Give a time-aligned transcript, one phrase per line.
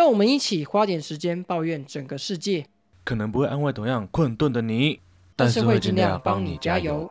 [0.00, 2.64] 让我们一起花点时间抱怨整个世界，
[3.04, 4.98] 可能不会安慰同样困顿的你，
[5.36, 7.10] 但是会尽量帮你加油。。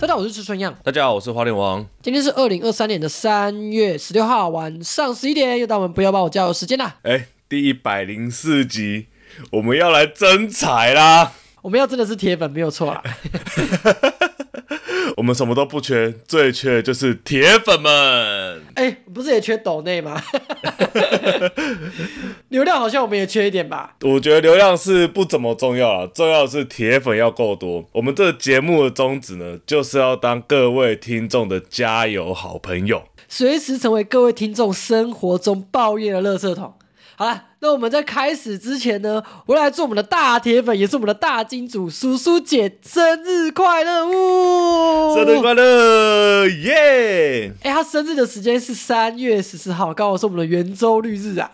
[0.00, 1.86] 大家好，我是吃春样，大家好，我是花脸王。
[2.00, 6.96] 今天是二零二三年的三月十六号晚上十一点，又到我们不要帮我加油时间啦。
[7.02, 9.08] 哎，第一百零四集，
[9.50, 11.32] 我们要来争财啦！
[11.60, 13.02] 我们要真的是铁粉，没有错啦。
[15.18, 18.62] 我们什么都不缺，最缺的就是铁粉们。
[18.76, 20.18] 哎、不是也缺抖内吗？
[22.48, 23.96] 流量好像我们也缺一点吧？
[24.00, 27.86] 我觉得流量是不怎么重要啊，重要的是铁粉要够多。
[27.92, 33.02] 我们这个节目的宗旨呢，就是要当各位听众的加油好朋友。
[33.28, 36.72] 随时成为各位听众生活中抱怨的垃圾桶。
[37.14, 44.06] 好了，那我们在开始之前呢，我来祝我们的大铁粉，也是我们的大金主叔叔姐生日快乐！
[44.06, 47.52] 呜，生日快乐，耶！
[47.62, 51.50] 哎、他生日的时间是三月十四号，刚好是我们的圆周率日啊。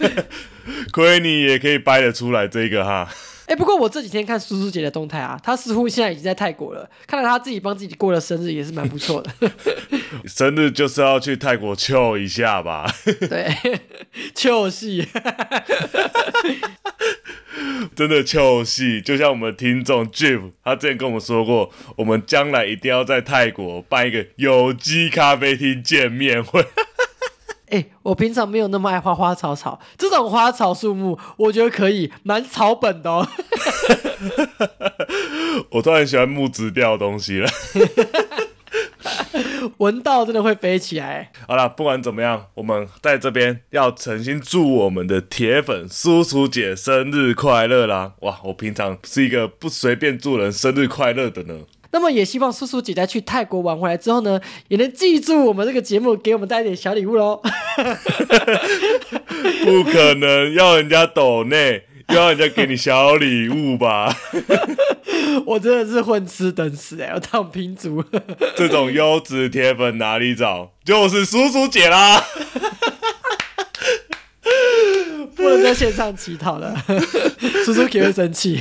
[0.92, 3.08] 亏你也可以掰得出来这个哈。
[3.50, 9.30] 哎、不过我这几天看叔叔姐的动态啊，她似乎现在已经在泰国了，看来她自己帮自己过了生日也是蛮不错的。
[10.24, 12.88] 生日就是要去泰国 chill 一下吧。
[13.28, 13.52] 对，
[14.36, 15.08] 秀戏。
[17.96, 26.64] 真的秀戏，就像我们听众 Jeff，他之前跟我们说过，我们将来一定要在泰国办一个有机咖啡厅见面会。
[27.70, 33.26] 哎、我平常没有那么爱花花草草，这种花草树木，我觉得可以，蛮草本的哦。
[35.70, 37.48] 我突然喜欢木质调的东西了。
[39.78, 41.30] 闻到真的会飞起来。
[41.46, 48.12] 好了，不管怎么样，我们在这边要诚心祝我们的铁粉叔叔姐生日快乐啦！
[48.20, 51.60] 哇，我平常是一个不随便祝人生日快乐的呢。
[51.92, 57.42] 那么也希望叔叔姐在去泰国玩回来之后呢，也能记住我们这个节目，给我们带一点小礼物喽。
[59.64, 64.14] 不可能要人家抖内，又要人家给你小礼物吧？
[65.46, 68.04] 我真的是混吃等死哎、我当拼族。
[68.56, 70.72] 这种优质铁粉哪里找？
[70.84, 72.22] 就是叔叔姐啦！
[75.34, 76.74] 不能在线上乞讨了，
[77.64, 78.60] 叔叔可会生气。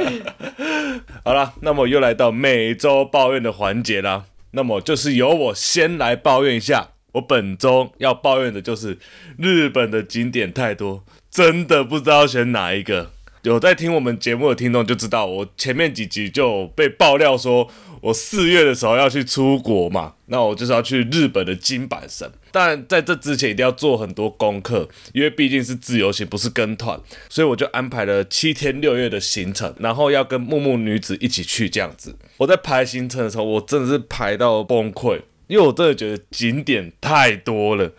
[1.24, 4.24] 好了，那么又来到每周抱怨的环节啦。
[4.52, 8.98] 那么就是由我先来抱怨一下，我本周要抱怨的就是
[9.38, 13.10] 日本的景点太多，真的不知道选哪一个。
[13.42, 17.66] 有在听我们节目的听众就知道，我前面几集就被爆料说，
[18.00, 22.30] 我四月的时候要去出国嘛，那我就是要去日本的金板神。
[22.50, 32.16] 但在这之前一定要做很多功课，因为毕竟是自由行，不是跟团，所以我就安排了七天六夜的行程，然后要跟木木女子一起去这样子。
[32.38, 35.20] 我在排行程的时候，我真的是排到崩溃。
[35.50, 37.90] 因为我真的觉得景点太多了，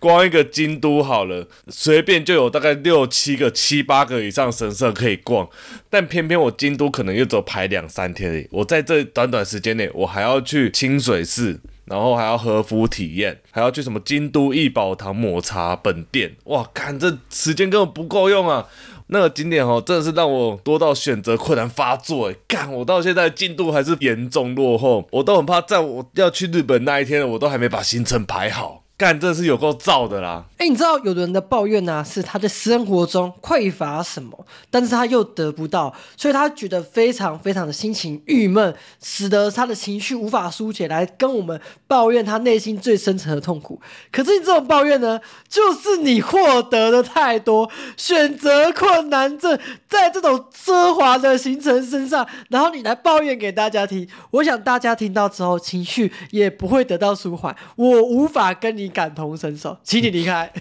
[0.00, 5.48] 光一个京都好了，随便就有大概六七个、七八个以上神社可以逛，
[5.88, 8.48] 但偏偏我京都可能又只有排两三天而已。
[8.50, 18.66] 我在这短短时间内，我还要去清水寺，然后还要和服体验，还要去什么京都艺宝堂抹茶本店，哇，看这时间根本不够用啊！
[19.08, 22.36] 那个景点哦，真的是让我多到选择困难发作哎！
[22.46, 28.84] 干，我到现在进度还是严重落后，我都很怕，在我要去日本那一天，我都还没把行程排好。
[28.98, 30.44] 干，这是有够燥的啦！
[30.58, 43.80] 哎、你知道有的人的抱怨呢、是他在生活中匮乏什么，但是他又得不到，所以他觉得非常非常的心情郁闷，使得他的情绪无法疏解，来跟我们抱怨他内心最深层的痛苦。
[44.10, 49.56] 可是你这种抱怨呢，就是你获得的太多，选择困难症，
[49.88, 60.52] 在这种奢华的行程身上，然后你来抱怨给大家听，我想大家听到之后情绪也不会得到舒缓，我无法跟你感同身受，请你离开。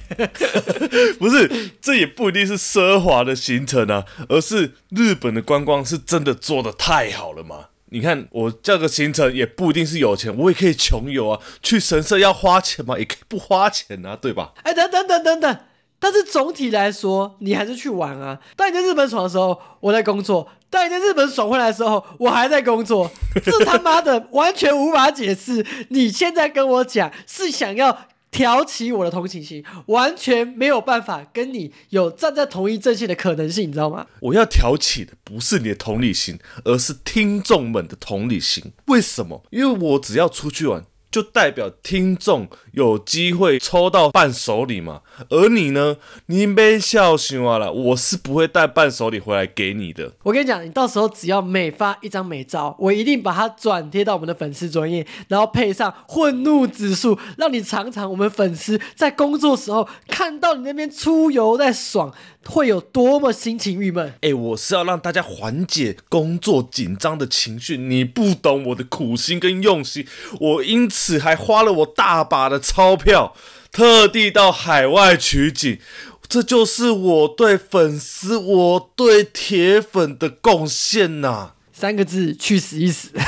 [1.19, 7.68] 不是，这也不一定是奢华的行程啊，而是日本的观光是真的做的太好了嘛。
[7.89, 11.39] 你看我这个行程也不一定是有钱，我也可以穷游啊。
[11.63, 14.51] 去神社要花钱嘛，也可以不花钱啊，对吧？
[14.63, 15.57] 哎，等等等等等，
[15.97, 18.39] 但是总体来说，你还是去玩啊。
[18.57, 23.09] 当你在日本爽的时候，我在工作；当你在日本爽回来的时候，我还在工作。
[23.41, 25.65] 这他妈的完全无法解释。
[25.89, 28.07] 你现在跟我讲是想要
[28.38, 34.06] 挑起我的同情心，完全没有办法跟你有站在同一阵线的可能性，你知道吗？
[34.19, 38.74] 我要挑起的不是你的同理心，而是听众们的同理心。
[38.86, 39.44] 为什么？
[39.50, 45.01] 因为我只要出去玩，就代表听众有机会抽到伴手礼嘛。
[45.30, 50.13] 而你呢，你别笑死我了，我是不会带伴手礼回来给你的。
[50.24, 62.13] 我跟你讲，你到时候只要每发一张美照，我一定把它转贴到我们的粉丝专页，然后配上愤怒指数，让你尝尝我们粉丝在工作时候看到你那边出游在爽，
[62.47, 64.13] 会有多么心情郁闷。
[64.21, 70.07] 哎，我是要让大家缓解工作紧张的情绪，你不懂我的苦心跟用心，
[70.39, 73.35] 我因此还花了我大把的钞票。
[73.69, 75.79] 特地到海外取景，
[76.27, 81.51] 这就是我对粉丝、我对铁粉的贡献呐！
[81.71, 83.09] 三个字：去死一死。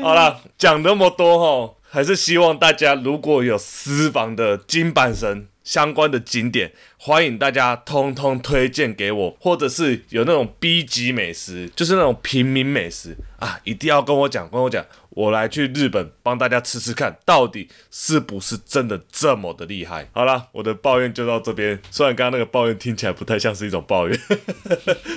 [0.00, 5.48] 好了，讲那么多哈，还是希望大家如果有私房的金板神。
[5.64, 20.08] 相关的景点，欢迎大家通通推荐给我，或者是有那种 B 级美食，就是那种平民美食啊，一定要跟我讲，跟我讲，我来去日本帮大家吃吃看，到底是不是真的这么的厉害？
[20.12, 24.18] 好了，我的抱怨就到这边，虽然刚刚那个抱怨听起来不太像是一种抱怨，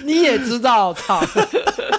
[0.04, 1.24] 你也知道，操！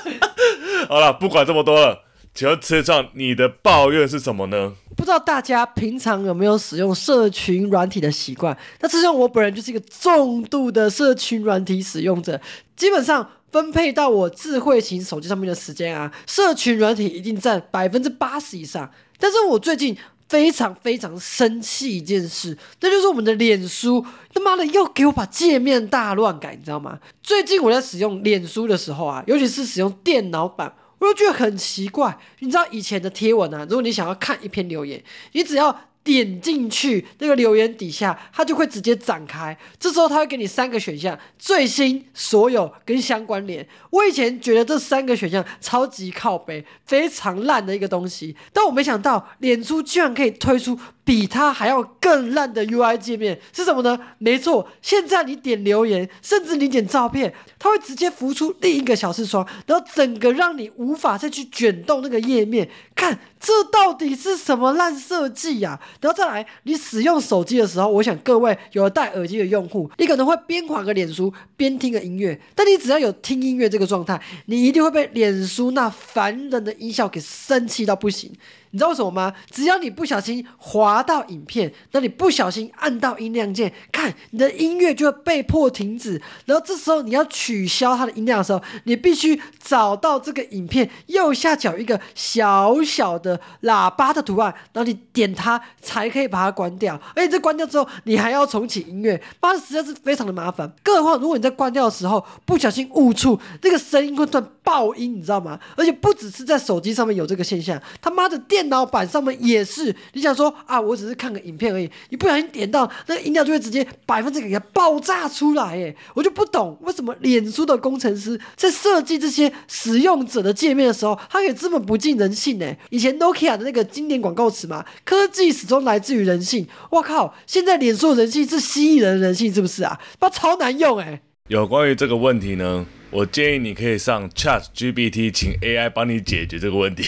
[0.91, 2.05] 好了，不管这么多了。
[2.35, 4.73] 请问车上你的抱怨是什么呢？
[4.97, 8.57] 不知道大家平常有没有使用社群软体的习惯？
[8.81, 12.41] 那实上我本人就是一个重度的社群软体使用者，
[12.75, 18.91] 基本上分配到我智慧型手机上面的时间啊，社群软体一定占百分之八十以上。
[19.19, 19.95] 但是我最近
[20.27, 26.99] 非常非常生气一件事，那就是我们的脸书他妈的又给我把界面大乱改，你知道吗？
[27.23, 30.73] 最近我在使用脸书的时候啊，尤其是使用电脑版。
[31.03, 35.03] 我就觉得很奇怪，你知道以前的贴文啊，如果你想要看一篇留言，
[35.33, 39.57] 你只要点进去那个留言底下，它就会直接展开。
[39.79, 43.67] 这时候它会给你三个选项：最新、所有跟相关联。
[43.91, 50.79] 我以前觉得这三个选项超级靠背，非常烂的一个东西，但我没想到脸书居然可以推出。
[51.05, 53.99] 比它还要更烂的 UI 界面是什么呢？
[54.19, 62.71] 没错，现在你点留言，甚至你点照片，它会直接浮出另一个小视窗，然后整个让你无法再去卷动那个页面。
[62.95, 65.81] 看，这到底是什么烂设计呀？
[66.01, 78.33] 然后再来，你使用手机的时候，我想各位有戴耳机的用户，你可能会边滑个脸书边听个音乐，但你只要有听音乐这个状态，你一定会被脸书那烦人的音效给生气到不行。
[78.73, 79.33] 你知道为什么吗？
[79.51, 86.21] 只要你不小心滑到影片，那你不小心按到音量键，看你的音乐就会被迫停止。
[86.47, 96.99] 然后这时候你要取消它的音量的时候，你必须找到这个影片右下角一个小小的喇叭的图案，然后你点它才可以把它关掉。
[97.15, 100.73] 而且这关掉之后，你还要重启音乐，妈的实在是非常的麻烦。
[100.83, 105.61] 更何况如果你在关掉的时候不小心误触，那个声音会断爆音，你知道吗？
[105.77, 108.62] 而且不只是在手机上面有这个现象，他妈的电。
[108.63, 122.73] 电脑版上面也是，你想说啊，我只是看个影片而已，你不小心点到那个音量就会直接百分之给它爆炸出来，哎，我就不懂为什么脸书的工程师在设计这些使用者的界面的时候，他可以这么不近人性呢？
[122.91, 126.69] 以前 Nokia 的那个经典广告词嘛，科技始终来自于人性。
[126.91, 129.99] 我靠，现在脸书的人性是蜥蜴人的人性，是不是啊？
[130.21, 131.21] 把超难用哎。
[131.49, 132.87] 有关于这个问题呢？
[133.13, 137.05] 我建议你可以上 Chat GPT，请 AI 帮你解决这个问题。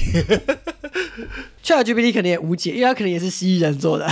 [1.64, 4.06] Chat GPT 可能也无解，因为它可能也是蜥蜴人做的。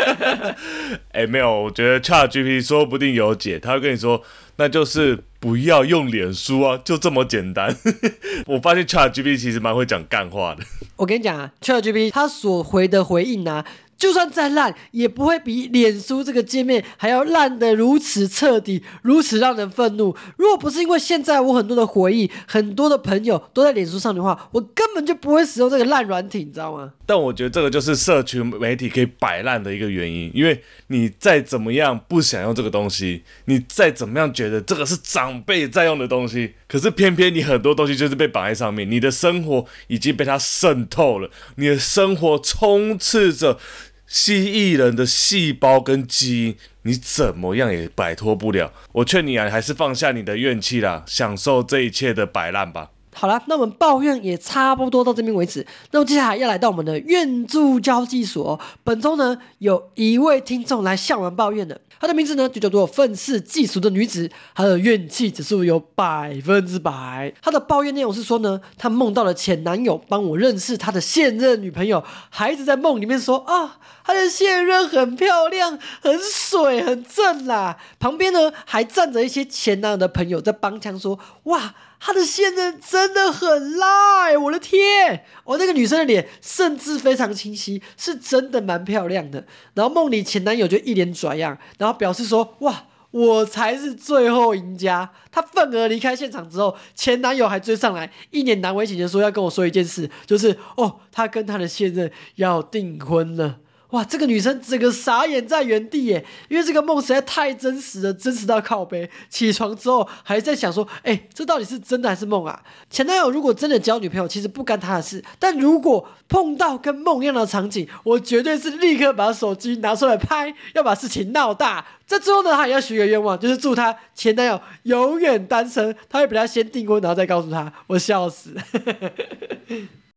[1.12, 4.22] 哎，没有，我觉得 Chat GPT 说不定有解，他会跟你说，
[4.56, 7.74] 那就是不要用脸书啊，就这么简单。
[8.44, 10.62] 我发现 Chat GPT 其实蛮会讲干话的。
[10.96, 13.64] 我跟你讲啊，Chat GPT 他所回的回应啊。
[13.98, 20.14] 就算再烂，也不会比脸书这个界面还要烂得如此彻底，如此让人愤怒。
[20.36, 26.92] 如果不是因为现在我很多的回忆，很多的朋友都在脸书上的话，我根本就不会使用这个烂软体，你知道吗？
[27.06, 43.58] 但我觉得这个就是社群媒体可以摆烂的一个原因，因为你再怎么样不想用这个东西，你再怎么样觉得这个是长辈在用的东西，可是偏偏你很多东西就是被绑在上面，你的生活已经被它渗透了，你的生活充斥着。
[44.06, 48.72] 蜥蜴人的细胞跟基因，你怎么样也摆脱不了。
[48.92, 52.90] 我劝你啊，还是放下你的怨气啦，享受这一切的摆烂吧。
[53.14, 55.66] 好了，那我们抱怨也差不多到这边为止。
[55.90, 58.60] 那么接下来要来到我们的愿助交际所。
[58.84, 61.80] 本周呢，有一位听众来向我们抱怨的。
[62.00, 67.32] 她的名字呢就叫做愤世嫉俗的女子，她的怨气指数有百分之百。
[67.42, 77.78] 她的抱怨内容是说呢，她梦到了前男友帮我认识她的现任女朋友，还一直在梦里面说啊，她的现任很漂亮、很水、很正啦。
[77.98, 81.74] 旁边呢还站着一些前男友的朋友在帮腔说，哇。
[81.98, 84.36] 她的现任真的很辣哎！
[84.36, 89.46] 我的天，哦，那个女生的脸甚至非常清晰，是真的蛮漂亮的。
[89.74, 109.08] 然后梦里前男友就一脸拽样，然后表示说：“哇，我才是最后赢家。”她愤而离开现场之后，前男友还追上来，一脸难为情的说：“要跟我说一件事，就是哦，她跟她的现任要订婚了。”哇，这个女生整个傻眼在原地耶，因为这个梦实在太真实了，真实到靠背。
[109.28, 112.60] 起床之后还在想说，哎，这到底是真的还是梦啊？
[112.90, 121.86] 前男友如果真的交女朋友，其实不干他的事；但如果碰到跟梦一样的场景，我绝对是立刻把手机拿出来拍，要把事情闹大。
[122.06, 125.94] 在最后呢，他也要许个愿望，就是祝他前男友永远单身。
[126.08, 127.72] 他会比他先订婚，然后再告诉他。
[127.86, 128.54] 我笑死。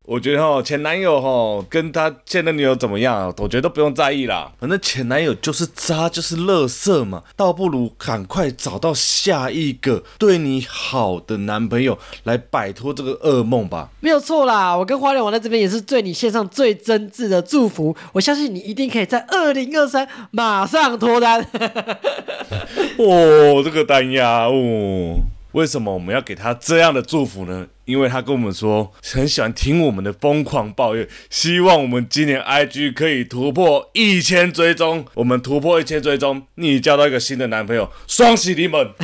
[0.10, 4.52] 我觉得哈，前男友哈跟他现任女友怎么样，我觉得都不用在意啦。
[4.60, 13.92] 反正前男友就是渣，就是垃圾嘛，倒不如赶快找到下一个对你好的男朋友来摆脱这个噩梦吧。
[14.00, 17.96] 没有错啦，我跟花莲王在这边也是对你献上最真挚的祝福。
[18.14, 21.40] 我相信你一定可以在二零二三马上脱单。
[22.98, 25.20] 哦，这个单呀，哦。
[25.54, 27.68] 为什么我们要给他这样的祝福呢？
[27.86, 35.04] 因为他跟我们说很喜欢听我们的疯狂抱怨，希望我们今年 IG 可以突破一千追踪。
[35.16, 38.90] 我们突破一千追踪，你交到一个新的男朋友，双喜临门。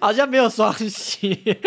[0.00, 1.58] 好像没有双喜，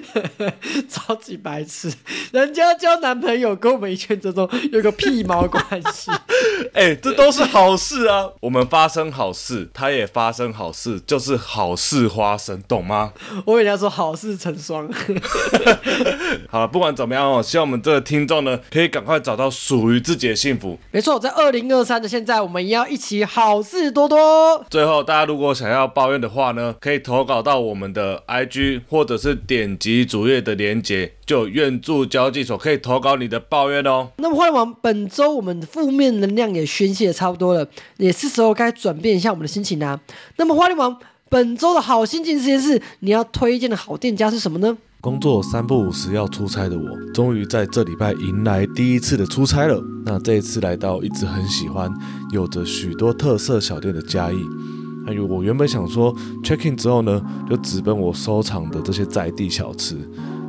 [0.90, 1.92] 超级白痴。
[2.32, 6.10] 人家交男朋友跟我们一千追踪有个屁毛关系？
[6.74, 8.28] 哎，这都是好事啊！
[8.40, 13.12] 我们发生好事，他也发生好事，就是好事发生，懂吗？
[13.46, 14.86] 我跟人家说好事成双。
[16.50, 20.78] 好了，不管怎么样哦，希望我们这个听众呢，可以赶快找到属于自己的幸福。
[20.90, 24.62] 没错，在二零二三的现在，我们也要一起好事多多。
[24.68, 27.54] 最后，大家如果想要抱怨的话呢，可以投稿到。
[27.54, 34.08] 到我们的 IG，或者是点击主页的连接，就愿助交际所可以投稿你的抱怨哦。
[34.18, 37.66] 那么，花莲王，本周我们的负面能量也宣泄差不多了，
[37.96, 39.98] 也是时候该转变一下我们的心情啦。
[40.36, 40.96] 那么，花莲王，
[41.28, 44.76] 本周的好心情实验室，你要推荐的好店家是什么呢？
[45.00, 49.78] 工作三不五时要出差的我，终于在这礼拜迎来第一次的出差了。
[50.06, 51.92] 那这一次来到一直很喜欢、
[52.32, 54.36] 有着许多特色小店的嘉义。
[55.06, 59.94] 哎呦，我原本想说 check in 之后呢，就直奔我收藏的这些在地小吃，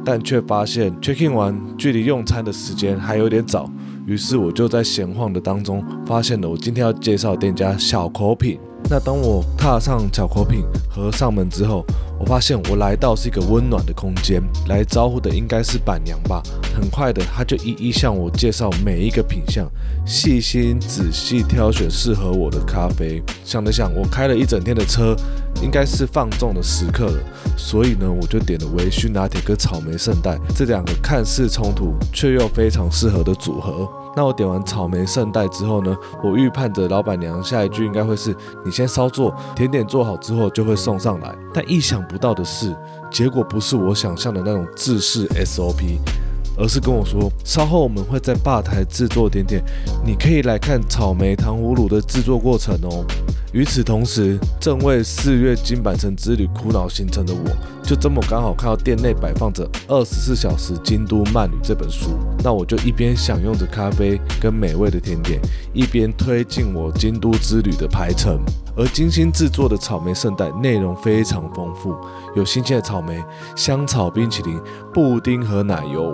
[0.05, 3.69] 但却发现 check in 完距离用餐的时间还有点早，
[4.05, 8.59] 于是我就在闲晃的当中，发现了我今天要介绍店家小口品。
[8.87, 11.83] 那当我踏上巧克品和上门之后，
[12.19, 16.41] 我发现我来到是一个温暖的空间，来招呼的应该是板娘吧。
[16.73, 19.67] 很快的，他就一一向我介绍每一个品相，
[20.05, 23.23] 细心仔细挑选适合我的咖啡。
[23.43, 25.15] 想了想，我开了一整天的车，
[25.63, 27.19] 应该是放纵的时刻了，
[27.57, 33.89] 所以呢，我就点了微醺拿铁跟草莓圣代这两个看似冲突却又非常适合的组合。
[34.15, 41.36] 那我点完草莓圣代之后呢，我预判着老板娘下一句应该会是：你先稍坐，甜点做好之后就会送上来。
[41.53, 42.75] 但意想不到的是，
[43.12, 46.00] 结果不是我想象的那种制式 SOP，
[46.57, 49.63] 而是跟我说稍后我们会在吧台制作甜点，
[50.05, 53.05] 你可以来看草莓糖葫芦的制作过程哦。
[53.53, 57.50] 与此同时，正为四月金板城之旅苦恼行程的我，
[57.81, 62.09] 就这么刚好看到店内摆放着《二十四小时京都慢旅》这本书，
[62.43, 65.39] 那我就一边享用着咖啡跟美味的甜点，
[65.74, 68.41] 一边推进我京都之旅的排程。
[68.77, 71.95] 而精心制作的草莓圣代内容非常丰富，
[72.35, 73.24] 有新鲜的草莓、
[73.55, 74.59] 香草冰淇淋、
[74.93, 76.13] 布丁和奶油，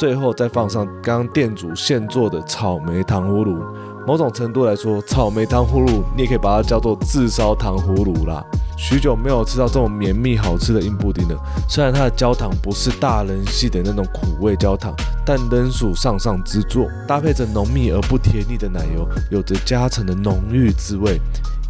[0.00, 3.62] 最后再放上刚店主现做的草莓糖葫芦。
[4.06, 8.44] 某种程度来说，草莓糖葫芦你也可以把它叫做自烧糖葫芦啦。
[8.76, 11.36] 许久没有吃到这种绵密好吃的硬布丁了。
[11.68, 16.88] 虽然它的焦糖不是大人系的那种苦味焦糖，但仍属上上之作。
[17.06, 21.20] 搭配着浓密而不甜腻的奶油，有着加成的浓郁滋味。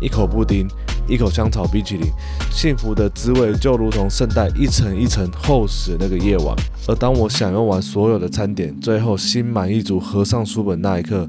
[0.01, 0.67] 一口布丁，
[1.09, 2.07] 一口香草冰淇淋，
[2.51, 6.57] 幸福的滋味就如同圣代一层一层厚实的那个夜晚。
[6.87, 11.29] 而当我享用完所有的餐点，最后心满意足合上书本那一刻。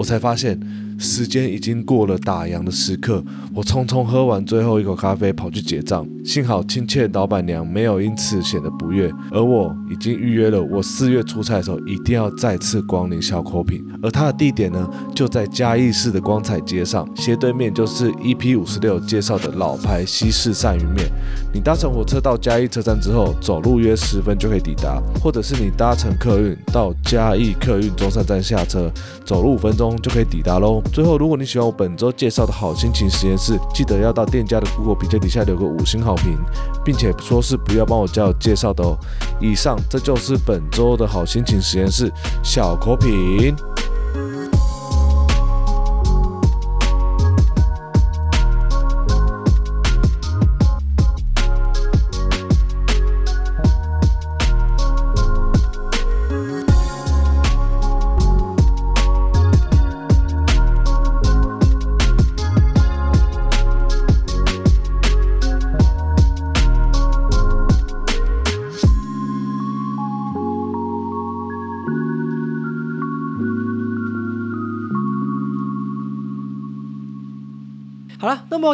[0.00, 0.58] 我才发现。
[1.00, 6.06] 时间已经过了打烊的时刻，我匆匆喝完最后一口咖啡，跑去结账。
[6.22, 13.82] 幸好亲切老板娘没有因此显得不悦，而我已经预约了，我四月出差的时候一定要再次光临小口品。
[14.02, 21.10] 而它的地点呢，就在嘉义市的光彩街上，斜对面就是 EP 五十六介绍的老牌西式鳝鱼面。
[21.50, 28.92] 你搭乘火车到嘉义车站之后，走路约十分就可以抵达，或者是你搭乘客运到嘉义客运中山站下车，
[29.24, 30.82] 走路五分钟就可以抵达喽。
[30.92, 36.36] 最后，如果你喜欢我本周介绍的好心情实验室，记得要到店家的 Google 评价底下留个五星好评，
[36.84, 38.98] 并且说是不要帮我叫介绍的哦。
[39.40, 43.54] 以上这就是本周的好心情实验室小口品。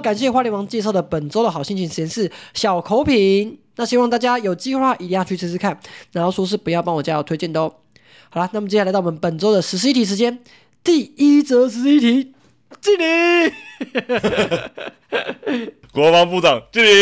[0.00, 5.78] 感谢花莲王介绍的本周的好心情实验室小口品，那希望大家有机会的话一定要去吃吃看，
[6.12, 7.72] 然后说是不要帮我加油推荐的哦。
[8.30, 10.40] 好了，那么接下来到我们本周的十四题时间，
[10.82, 12.32] 第一则十一题，
[12.80, 13.52] 敬礼。
[15.92, 16.88] 国防部长敬礼。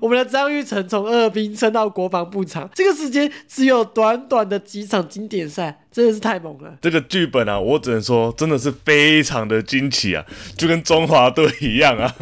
[0.00, 6.78] 我们的张玉成从二兵升到国防部长，这个时间只有短短的几场经典赛，真的是太猛了。
[6.80, 10.24] 这个剧本啊，我只能说真的是非常的惊奇啊，
[10.56, 12.14] 就跟中华队一样啊。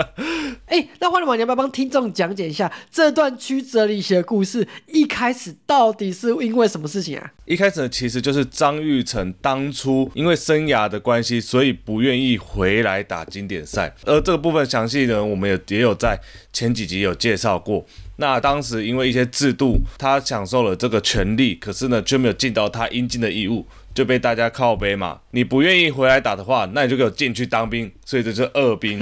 [0.64, 4.66] 哎，那花莲王，你要不要帮听众讲解一下这段曲折离奇的故事？
[4.86, 7.30] 一开始到底是因为什么事情啊？
[7.44, 13.94] 一开始其实就是张玉成当初因为生涯的关系，所以不愿意回来打经典赛。
[14.06, 16.18] 而这个部分详细呢，我们也也有在
[16.50, 17.84] 前几集有介绍过。
[18.20, 25.20] 那当时因为一些制度，他享受了这个权利，可是呢却没有尽到他应尽的义务，就被大家靠背嘛。
[25.30, 27.90] 你不愿意回来打的话，那你就给我进去当兵。
[28.04, 28.98] 所以这是二兵。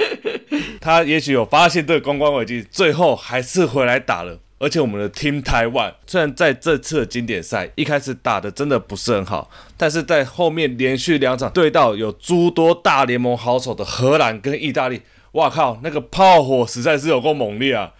[0.80, 4.38] 他也许有发现这个公关危机，最后还是回来打了。
[4.58, 15.00] 而且我们的 Team Taiwan 虽然在这次的经典赛一开始打的真的不是很好，但是在后面连续两场对到有诸多大联盟好手的荷兰跟意大利，
[15.32, 17.92] 哇靠，那个炮火实在是有够猛烈啊！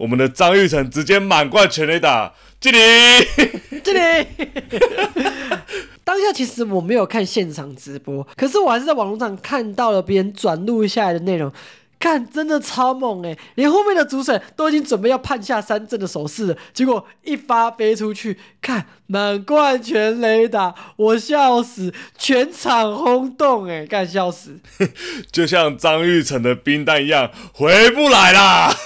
[0.00, 2.78] 我们的张玉成直接满贯全垒打，敬礼，
[3.84, 4.26] 敬礼。
[6.02, 11.52] 当下其实我没有看现场直播，可是我还是在网络上看到了别人转录下来的内容。
[12.00, 13.36] 看，真的超猛哎！
[13.56, 24.58] 连后面的主审都已经准备要判下三振的手势了，结果一发飞出去，看满贯全雷打，我笑死，全场轰动哎，干笑死！
[25.30, 28.74] 就像张玉成的冰弹一样，回不来啦！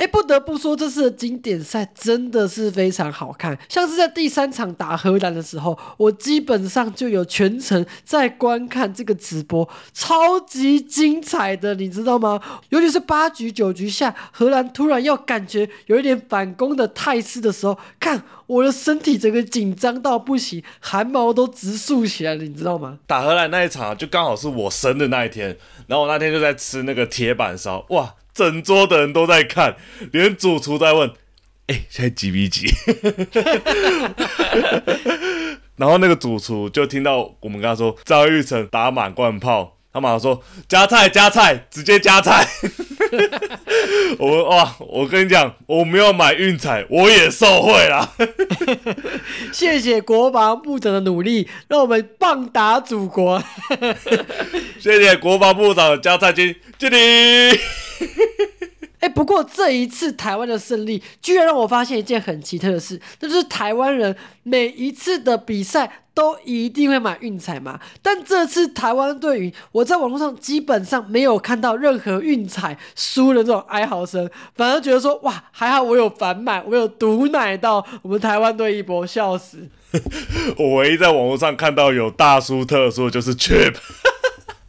[0.00, 3.58] 哎，不得不说，这次的经典赛真的是非常好看。
[3.68, 12.40] 像是在第三场打荷兰的时候，我基本上就有全程在观看这个直播，超级精彩的，你知道吗？
[12.70, 22.98] 尤其是八局九局下，荷兰突然要感觉有一点反攻的态势的时候，看我的身体整个紧张到不行，汗毛都直竖起来了，你知道吗？
[23.06, 25.54] 打荷兰那一场就刚好是我生的那一天，
[25.86, 28.14] 然后我那天就在吃那个铁板烧，哇！
[28.34, 29.76] 整桌的人都在看，
[30.12, 31.10] 连主厨在问
[31.68, 32.68] ：“哎，现在几比几？”
[35.76, 42.46] 然后那个主厨就听到我们跟他说张玉成打满贯炮，他马上说：“加菜，加菜，直接加菜。
[44.18, 48.12] ”我哇，我跟你讲，我没有买运彩，我也受贿了。
[49.52, 53.42] 谢谢国防部长的努力，让我们棒打祖国。
[54.78, 57.58] 谢谢国防部长的加菜金，敬礼。
[59.00, 67.80] 哎，不过这一次台湾的胜利，居然让我发现一件很奇特的事，那就是台湾人每一次的比赛都一定会买运彩嘛。
[68.02, 79.66] 但这次台湾队赢，我在网络上基本上没有看到任何运彩输的这种哀嚎声，反而觉得说哇，还好我有反买，我有毒奶到我们台湾队一波，笑死！
[80.58, 83.76] 我唯一在网络上看到有大输特输就是 Chip。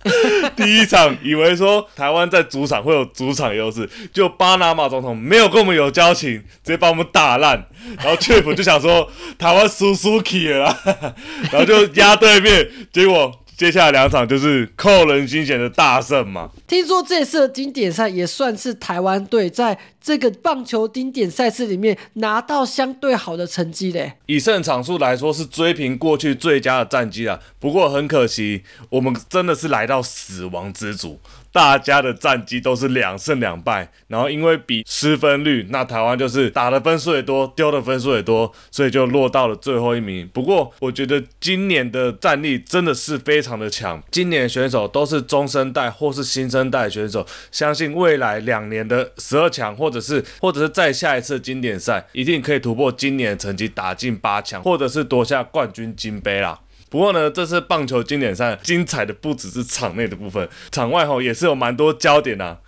[0.56, 7.68] 第一场以为说台湾在主场会有主场优势，就巴拿马总统没有跟我们有交情，直接把我们打烂。
[7.98, 10.76] 然后 Chip 就想说台湾输输气了，
[11.52, 13.32] 然后就压对面，结果。
[13.62, 16.50] 接下来两场就是扣人心弦的大胜嘛。
[16.68, 24.14] 听说这次的经典赛也算是台湾队在这个棒球经典赛事里面拿到相对好的成绩嘞。
[24.26, 27.40] 以胜场数来说，是追平过去最佳的战绩啊。
[27.60, 31.20] 不过很可惜，我们真的是来到死亡之组。
[31.52, 40.28] 大家的战绩都是两胜两败，然后因为比失分率，那台湾就是打的分数也多，丢的分数也多，所以就落到了最后一名。
[40.34, 56.60] 不过我觉得今年的战力真的是非常的强，今年选手都是中生代或是新生代选手，相信未来两年的十二强或者是或者是再下一次经典赛一定可以突破今年的成绩，打进八强，或者是夺下冠军金杯啦。
[56.92, 62.60] 不过呢，这次棒球经典赛精彩的不只是场内的部分，场外吼也是有蛮多焦点啊。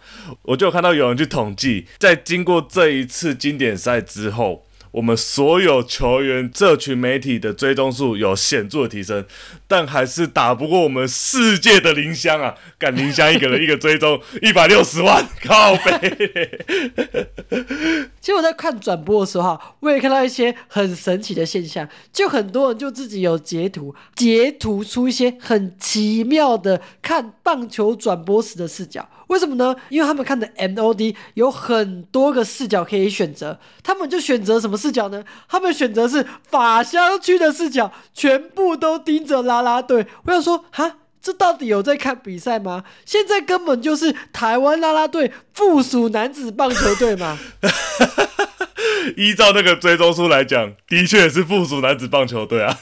[0.44, 4.66] 我就有看到有人去统计，在经过这一次经典赛之后。
[4.94, 9.26] 我们所有球员这群媒体的追踪数有显著的提升，
[9.68, 12.54] 但还是打不过我们世界的林香啊！
[12.78, 16.60] 干林香一个人 一个追踪一百六十万， 靠背。
[18.22, 29.10] 其实我在看转播的时候，我也看到一些很神奇的现象，就很多人就自己有截图，截图出一些很奇妙的看棒球转播时的视角。
[29.34, 29.76] 为什么呢？
[29.90, 35.24] 因为他们看的 MOD 有很多个视角可以选择，他们就选择什么视角呢？
[35.50, 40.06] 他们选择是法香区的视角，全部都盯着啦啦队。
[40.26, 42.84] 我想说，哈，这到底有在看比赛吗？
[43.06, 47.40] 现在根本就是台湾啦啦队附属男子棒球队嘛。
[49.18, 52.78] 依照那个追踪书来讲，的确是附属男子棒球队啊。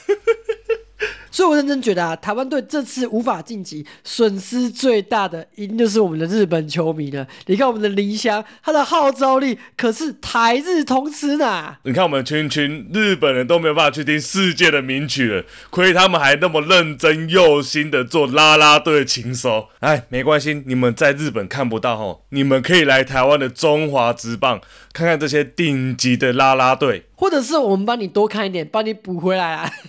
[1.32, 7.26] 所以，我认真觉得啊，台湾队这次无法晋级，损失最大的一定就是我们的日本球迷了。
[7.46, 11.74] 你看我们的林香，他的号召力可是台日同吃呢。
[11.84, 19.68] 你看我们群群日本人都没有办法去听世界的名曲了，亏他们还那么认真用心的做啦啦队情收。
[19.80, 24.60] 哎，没关系，你们在日本看不到吼，你们可以来台湾的中华职棒
[24.92, 29.70] 看看这些顶级的啦啦队，或者是我们帮你多看一点，帮你补回来啊。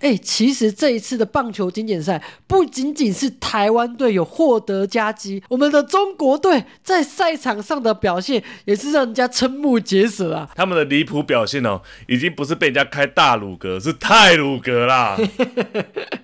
[0.00, 10.50] 哎，其实这一次的棒球经典赛不仅仅是台湾队有获得佳绩，我们的中国队在赛场上的表现也是让人家瞠目结舌啊！
[10.54, 15.16] 他们的离谱表现哦，已经不是被人家开大鲁格，是太鲁格啦！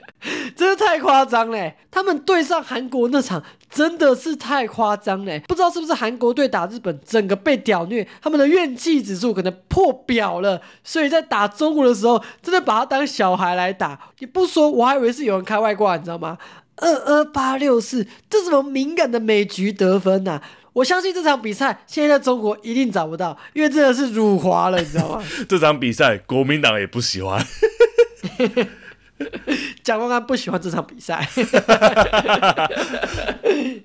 [0.60, 1.74] 真的太夸张嘞！
[1.90, 5.42] 他们对上韩国那场真的是太夸张嘞！
[5.48, 13.98] 不知道是不是韩国队打日本，整个被屌虐，他们的怨气指数可能破表了，所以在打中国的时候，真的把他当小孩来打。
[14.18, 16.36] 你不说，我还以为是有人开外挂，你知道吗？
[16.76, 20.42] 二二八六四，这什么敏感的美局得分呐？
[20.74, 25.24] 我相信这场比赛现在在中国一定找不到，因为真的是辱华了，你知道吗？
[25.48, 27.42] 这场比赛国民党也不喜欢。
[29.82, 31.28] 蒋光安不喜欢这场比赛，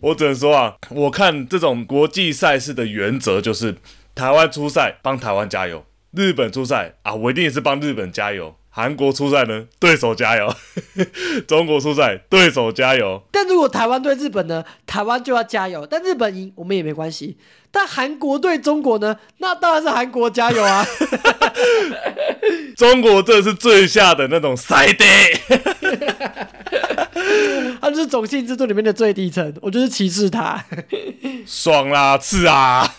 [0.02, 3.76] 我只能说啊，我看这种国际赛事的原则就是，
[4.14, 8.56] 台湾出赛帮台湾加油，日本出赛啊，我一定也是帮日本加油。
[8.78, 10.50] 韩国出赛呢，对手加油；
[11.48, 13.24] 中国出赛，对手加油。
[13.32, 15.88] 但如果台湾对日本呢，台湾就要加油。
[15.90, 17.38] 但日本赢，我们也没关系。
[17.72, 20.86] 但韩国对中国呢，那当然是韩国加油啊！
[22.76, 25.06] 中国这是最下的那种赛地，
[27.80, 30.62] 他就是种姓制度里面的最低层，我就是歧视他。
[31.46, 32.94] 爽啦，是啊。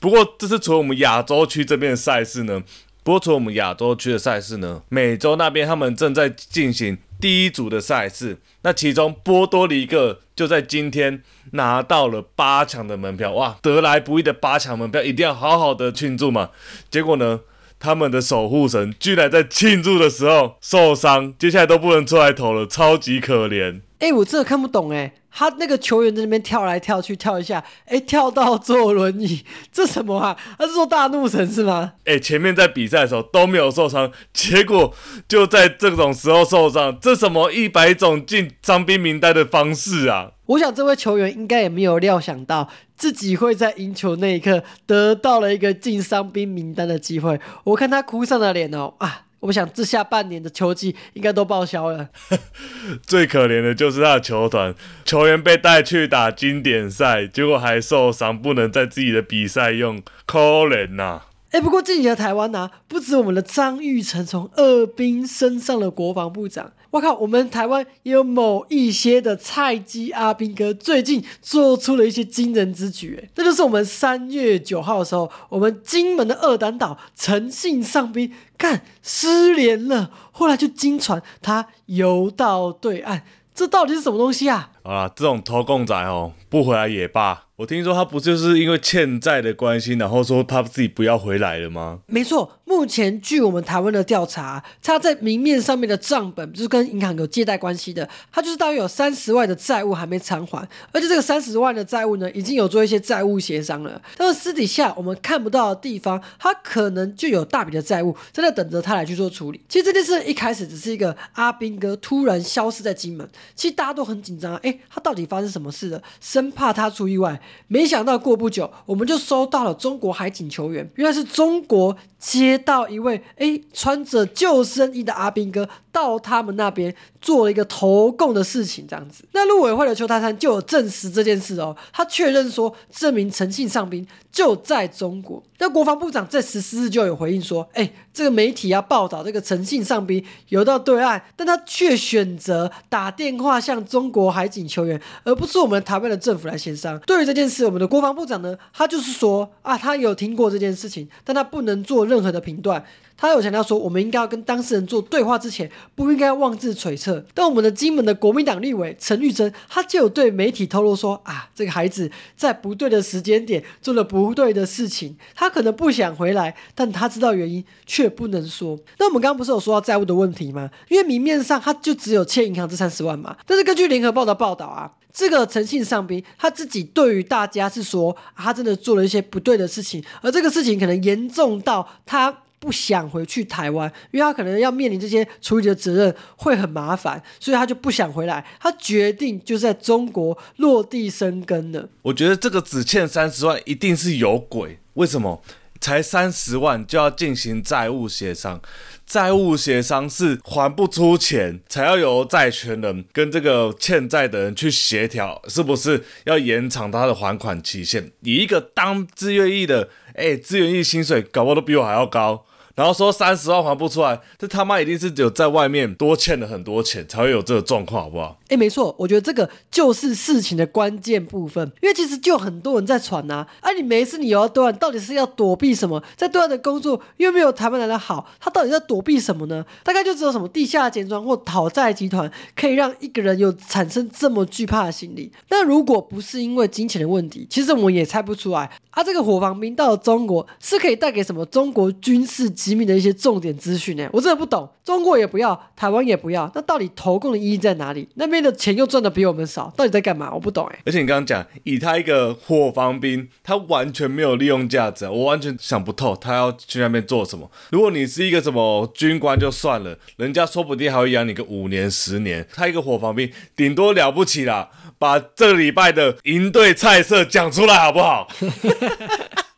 [0.00, 2.60] 不过这是除了我们亚洲区这边的赛事呢。
[3.02, 8.38] 不过，除了我们亚洲区的赛事呢，美洲那边他们正在进行第一组的赛事。
[8.62, 16.50] 那其中波多黎各就在今天拿到了八强的门票，哇，得来不易的八强门票，一定要好好的庆祝嘛。
[16.90, 17.40] 结果呢，
[17.78, 23.80] 他们的守护神居然在庆祝的时候受伤，接下来都不能出来投了，超级可怜。
[24.00, 25.14] 哎，我真的看不懂哎。
[25.30, 30.36] 他那个球员在那边跳来跳去，跳一下，哎，跳到坐轮椅，这什么啊？
[30.58, 31.92] 他是说大怒神是吗？
[32.04, 34.92] 哎，前面在比赛的时候都没有受伤，结果
[35.28, 40.32] 就在这种时候受伤，这什么一百种进伤兵名单的方式啊？
[40.46, 47.40] 我想这位球员应该也没有料想到自己会在赢球那一刻得到了一个进伤兵名单的机会。
[47.62, 49.26] 我看他哭丧的脸哦，啊！
[49.40, 52.08] 我想这下半年的球季应该都报销了。
[53.06, 54.74] 最可怜的就是他的球团
[55.04, 61.22] 球员被带去打经典赛，结果还受伤，不能在自己的比赛用，可怜呐。
[61.52, 66.72] 哎，不过近几的台湾啊，不止我们的张玉成从二兵升上了国防部长。
[66.90, 73.16] 我靠，我们台湾也有某一些的菜鸡阿兵哥，最近做出了一些惊人之举。
[73.22, 83.22] 哎，这就是我们三月九号的时候，我们金门的二胆岛诚信上兵干失联了，后来就惊传他游到对岸，
[83.54, 84.70] 这到底是什么东西啊？
[84.82, 87.44] 啊，这种偷共仔哦，不回来也罢。
[87.60, 91.98] 我听说他不就是因为欠债的关系，然后说他自己不要回来了吗？
[92.06, 104.00] 没错，目前据我们台湾的调查，他在明面上面的账本就是跟银行有借贷关系的，他就是大约有三十万的债务还没偿还，而且这个三十万的债务呢，已经有做一些债务协商了。
[104.16, 109.60] 但是私底下我们看不到的地方，他可能就有大笔的债务正在等着他来去做处理。
[109.68, 116.02] 其实这件事一开始只是一个阿兵哥突然消失在金门，其实大家都很紧张，哎，他到底发生什么事了，
[116.40, 117.40] 生怕他出意外。
[117.68, 129.24] 没想到过不久，我们就收到了中国海警球员，原来是中国接到一位哎穿着救生衣的阿兵哥到他们那边做了一个投共的事情，这样子。
[129.32, 135.42] 那陆委会的邱泰山就有证实这件事哦，他确认说这名诚信上兵就在中国。
[135.58, 146.96] 那国防部长在十四日就有回应说，哎，这个媒体要报道这个诚信上兵游到对岸，但他却选择打电话向中国海警求援，而不是我们台湾的政政府来协商。
[147.00, 152.84] 对于这件事，我们的国防部长呢，他就是说啊，他有听过这件事情，但他不能做任何的评断。
[153.20, 157.22] 他有强调说，我们应该要跟当事人做对话之前，不应该妄自揣测。
[157.34, 168.78] 但我们的金门的国民党立委陈玉珍，他就有对媒体透露说啊，这个孩子在不对的时间点做了不对的事情，他可能不想回来，但他知道原因却不能说。
[168.98, 170.70] 那我们刚刚不是有说到债务的问题吗？
[170.88, 182.44] 因为明面上他就只有欠银行这三十万嘛，但是根据联合报的报道啊，这个诚信上宾他自己对于大家是说，他真的做了一些不对的事情，而这个事情可能严重到他。
[182.60, 188.46] 不想回去台湾，因为他可能要面临这些处理的责任会很麻烦，所以他就不想回来。
[188.60, 191.88] 他决定就在中国落地生根了。
[192.02, 194.78] 我觉得这个只欠三十万一定是有鬼。
[194.94, 195.42] 为什么？
[195.80, 198.60] 才三十万就要进行债务协商？
[199.06, 208.12] 债务协商是还不出钱，才要由债权人跟这个欠债的人去协调，是不是要延长他的还款期限？
[208.20, 212.44] 以一个当自愿役的，哎，自愿役薪水搞不好都比我还要高。
[212.80, 218.38] 然后说三十万还不出来，这他妈一定是只有在外面多欠了很多钱才会有这个状况，好不好？
[218.48, 226.02] 哎，没错，我觉得这个就是事情的关键部分，因为其实就很多人在传呐，啊，你没事你又要对岸，到底是要躲避什么？
[226.16, 229.62] 在对岸的工作又没有台湾来的好，他到底在躲避什么呢？
[229.84, 235.30] 大概就只有什么地下钱庄或讨债集团可以让一个人有产生这么惧怕的心理。
[235.50, 238.70] 那如果不是因为金钱的问题，其实我们也猜不出来。
[238.92, 244.08] 啊，这个火防兵到了中国是可以带给什么中国军事机密的一些重点资讯呢？
[244.12, 248.08] 我真的不懂，中国也不要，台湾也不要，那到底投共的意义在哪里？
[248.14, 250.32] 那边的钱又赚的比我们少，到底在干嘛？
[250.32, 250.78] 我不懂哎。
[250.86, 257.50] 而且你刚刚讲，以他一个火防兵，他完全没有利用价值，我完全想不透他要去那边做什么。
[257.70, 264.70] 如果你是一个什么军官就算了，人家说不定还会养你个五年十年，他一个火防兵顶多了不起啦。
[264.98, 268.28] 把这个礼拜的营队菜色讲出来好不好？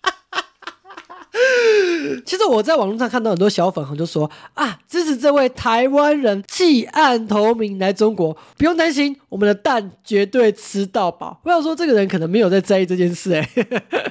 [2.25, 11.41] 其实我在网络上看到很多小粉红就说啊，支持这位台湾人弃暗投明来中国，不用担心，我们的蛋绝对吃到饱。
[11.45, 13.49] 我想说，这个人可能没有在在意这件事哎。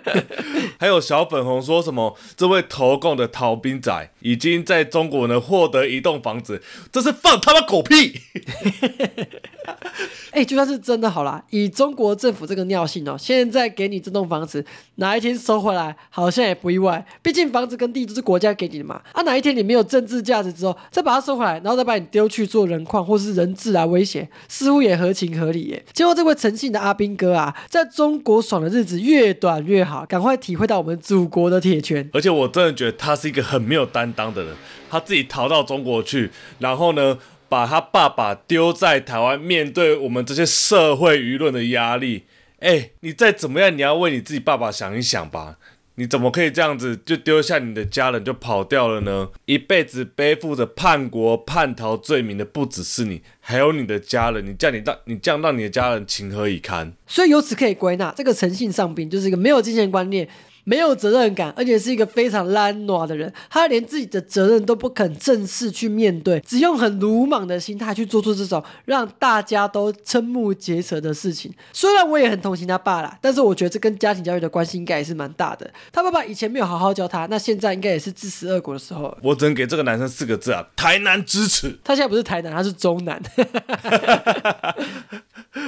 [0.77, 8.19] 还有小粉红说什么，这位投共的逃兵仔已经在中国呢获得一栋房子，这是放他妈狗屁！
[10.31, 17.05] 哎，就算是真的好啦，以中国政府这个尿性哦，现在给你这栋房子，哪一天收回来，好像也不意外。
[17.21, 19.01] 毕竟房子跟地都是国家给你的嘛。
[19.11, 25.83] 啊，哪一天你没有政治价值之后，再把它收回来，然后再把你丢去做人矿或是人质来威胁，似乎也合情合理耶。
[25.93, 32.07] 结果这位诚信的阿兵哥啊，在中国爽的日子越短越好，赶快体会到我们祖国的铁拳。
[32.13, 34.53] 而且我真的觉得他是一个很没有担当的人，
[34.89, 37.17] 他自己逃到中国去，然后呢？
[37.51, 42.23] 把他爸爸丢在台湾，面对我们这些社会舆论的压力，
[42.59, 45.57] 哎，你再怎么样，你要为你自己爸爸想一想吧。
[46.01, 49.29] 你怎么可以这样子就丢下你的家人就跑掉了呢？
[49.45, 54.43] 一辈子背负着叛国叛逃罪名的不只是你，还有你的家人。
[54.43, 56.91] 你叫你让你这样让你的家人情何以堪？
[57.05, 60.27] 所以由此可以归纳，这个诚信上宾就是一个没有金钱观念。
[60.63, 63.31] 没有责任感，而且是一个非常懒惰的人。
[63.49, 71.51] 他连自己的责任都不肯正式去面对，只用很鲁莽的心态去做出这种让大家都瞠目结舌的事情。
[71.71, 75.71] 虽然我也很同情他爸啦，但是我觉得这跟家庭教育的关系应该也是蛮大的。
[75.91, 79.17] 他爸爸以前没有好好教他，那现在应该也是自食恶果的时候。
[79.23, 81.79] 我只能给这个男生四个字啊：台南支持。
[81.83, 83.21] 他现在不是台南，他是中南。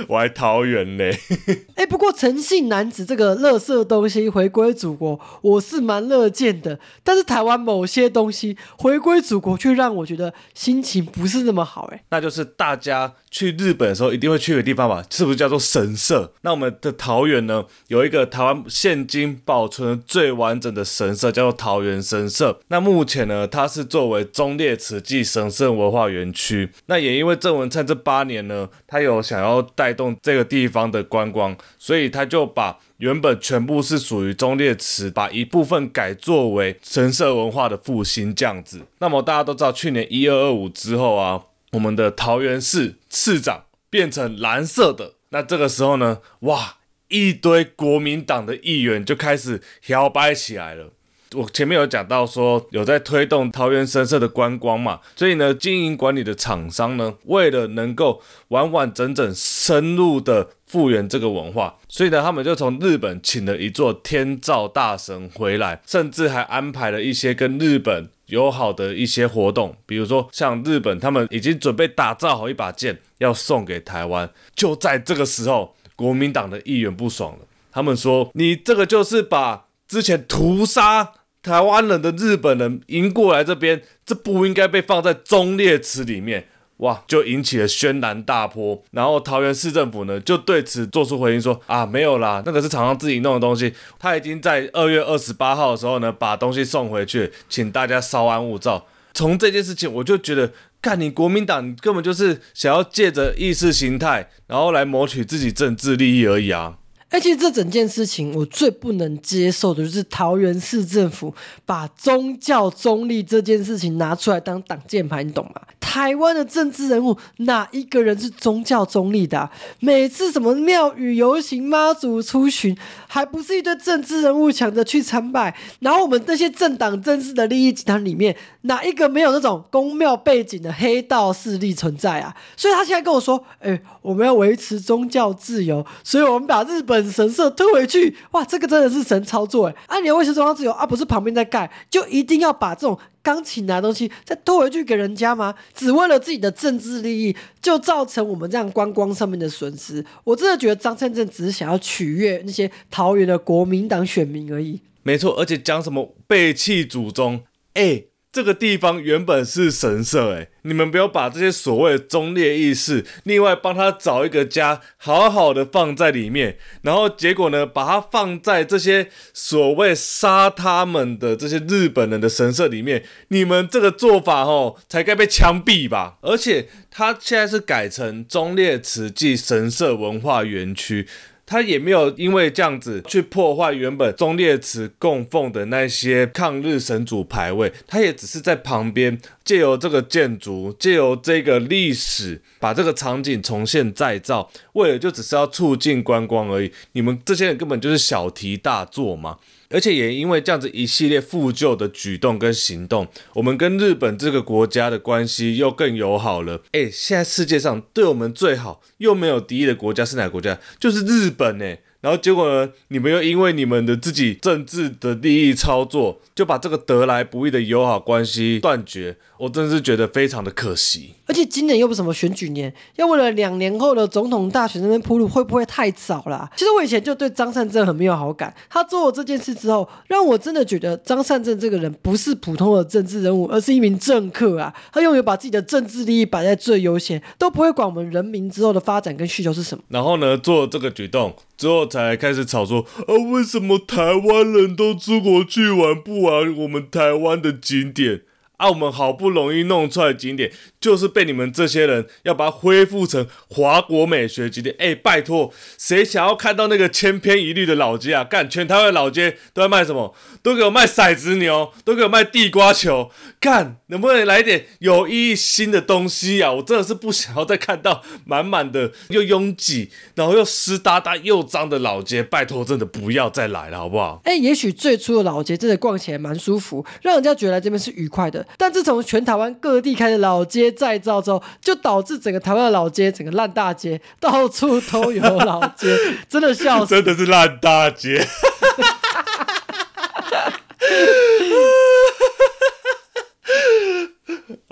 [0.07, 1.17] 我还桃园嘞。
[1.75, 4.73] 哎，不过诚信男子这个乐色东西回归。
[4.83, 11.89] 祖国，我是蛮乐见的，但是台湾某些东西回归祖国，却让我觉得心情不是那么好。
[11.93, 15.01] 哎，那就是大家去日本的时候一定会去的地方吧？
[15.09, 16.29] 是不是叫做神社？
[16.41, 22.59] 那我们的桃园呢，有一个台湾现今保存最完整的神社，叫做桃园神社。
[22.67, 26.69] 那目前呢，它是作为忠烈祠祭神圣文化园区。
[26.87, 32.77] 那也因为郑文灿这八年呢，他有想要带动这个地方的观光，所以他就把。
[33.03, 38.79] 原本全部是属于忠烈祠，把一部分改作为神社文化的复兴这样子。
[38.99, 41.41] 那么大家都知道，去年一二二五之后啊，
[41.73, 45.15] 我们的桃园市市长变成蓝色的。
[45.31, 46.77] 那这个时候呢，哇，
[47.09, 50.93] 一堆国民党的议员就开始摇摆起来了。
[51.35, 81.11] 我前面有讲到说有在推动桃园神社的观光嘛，所以呢，经营管理的厂商呢，为了能够完完整整深入的复原这个文化，所以呢，他们就从日本请了一座天照大神回来，甚至还安排了一些跟日本友好的一些活动，比如说像日本他们已经准备打造好一把剑要送给台湾，就在这个时候，国民党的议员不爽了，他们说你这个就是把之前屠杀。
[81.43, 88.83] 台湾人的日本人迎过来这边，这不应该被放在忠烈祠里面，哇，就引起了轩然大波。
[88.91, 98.85] 然后桃园市政府呢，就对此做出回应说啊，没有啦，那个是厂商自己弄的东西，他已经在二月二十八号的时候呢，把东西送回去，请大家稍安勿躁。
[99.13, 106.77] 从这件事情，我就觉得，看你国民党根本就是想要借着意识形态，然后来谋取自己政治利益而已啊。
[107.13, 111.31] 而且这整件事情，我最不能接受的就是桃园市政府
[111.63, 115.61] 把宗教中立这件事情拿出来当挡箭牌，你懂吗？
[115.79, 119.47] 台湾的政治人物哪一个人是宗教中立的？
[119.79, 122.75] 每次什么庙宇游行、妈祖出巡，
[123.07, 125.55] 还不是一堆政治人物抢着去参拜？
[125.81, 132.35] 然后我们这些政党政治的利益集团里面，哪一个没有那种公庙背景的黑道势力存在啊？
[132.57, 139.75] 所以他现在跟我说：“哎，我们要维持宗教自由，所以我们把日本神社推回去。”哇，这个真的是神操作哎！
[139.87, 142.99] 啊，你要维持宗教自由啊，不是旁边在盖，就一定要把这种。
[143.23, 145.55] 钢琴拿东西再拖回去给人家吗？
[145.73, 150.05] 只为了自己的政治利益，就造成我们这样观光上面的损失。
[150.25, 154.81] 我真的觉得张灿正只是想要取悦那些桃园的国民党选民而已。
[155.03, 157.39] 没错，而且讲什么背弃祖宗，
[157.75, 158.03] 哎。
[158.33, 176.17] 这个地方原本是神社，诶，你们不要把这些所谓的忠烈义士，另外帮他找一个家，好好的放在里面，然后结果呢，把它放在这些所谓杀他们的这些日本人的神社里面，你们这个做法哦，才该被枪毙吧？
[176.21, 181.07] 而且他现在是改成忠烈祠暨神社文化园区。
[181.45, 196.71] 他也没有因为这样子去破坏原本忠烈祠供奉的那些抗日神主牌位，他也只是在旁边借由这个建筑，借由这个历史，把这个场景重现再造，为了就只是要促进观光而已。
[196.93, 199.37] 你们这些人根本就是小题大做嘛！
[199.73, 206.61] 而且也因为这样子一系列复旧的举动跟行动，我们跟日本这个国家的关系又更友好了。
[206.71, 210.59] 哎，现在世界上对我们最好又没有敌意的国家是哪个国家？
[210.79, 211.75] 就是日本呢。
[212.01, 212.69] 然后结果呢？
[212.89, 219.15] 你们又因为你们的自己政治的利益操作，就把这个得来不易的友好关系断绝。
[219.39, 221.13] 我真是觉得非常的可惜。
[221.25, 226.49] 而且今年又不是什么选举年，要为了两年后的总统大选那边铺路，会不会太早了？
[226.55, 228.53] 其实我以前就对张善政很没有好感。
[228.69, 234.73] 他做了这件事之后，让我真的觉得张善政这个人不是普通的政治人物，而是一名政客啊！
[234.91, 239.83] 他永远把自己的政治利益摆在最优先，都不会管我们人民之后的发展跟需求是什么。
[239.87, 241.33] 然后呢，做这个举动。
[241.55, 248.23] 之后才开始吵说啊，为什么台湾人都出国去玩，不玩我们台湾的景点？
[248.57, 254.73] 啊，我们好不容易弄出来的景点，就是被你们这些人要把它恢复成华国美学景点。
[254.77, 258.23] 哎，拜托，谁想要看到那个千篇一律的老街啊？
[258.23, 260.15] 干，全台湾老街都在卖什么？
[260.41, 263.09] 都给我卖骰子牛，都给我卖地瓜球。
[263.39, 266.53] 干，能不能来点有意义新的东西啊？
[266.53, 272.21] 我真的是不想要再看到满满的又拥挤，然后又湿哒哒又脏的老街。
[272.21, 274.21] 拜托，真的不要再来了，好不好？
[274.23, 278.42] 哎，也许最初的老街真的逛起来蛮舒服，让人家觉得来这边是愉快的。
[278.57, 285.97] 但自从全台湾各地开始老街再造之后，就导致整个台湾的老街整个烂大街，到处都有老街，
[286.29, 286.95] 真的笑死！
[286.95, 288.27] 真的是烂大街。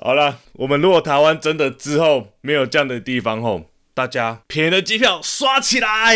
[0.04, 6.16] 好了，我们如果台湾真的之后没有这样的地方后，大家便宜的机票刷起来。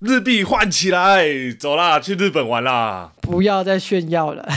[0.00, 1.24] 日币换起来，
[1.58, 3.12] 走啦，去日本玩啦！
[3.24, 4.46] 不要再炫耀了。